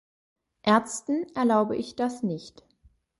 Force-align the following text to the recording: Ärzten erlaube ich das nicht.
Ärzten 0.65 1.27
erlaube 1.35 1.75
ich 1.77 1.95
das 1.95 2.23
nicht. 2.23 2.63